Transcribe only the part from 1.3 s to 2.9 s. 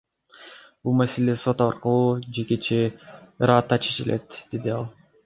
сот аркылуу жекече